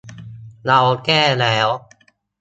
[0.65, 1.67] เราแก้แล้ว